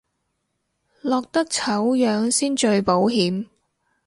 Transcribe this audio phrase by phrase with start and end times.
[1.03, 3.45] 落得醜樣先最保險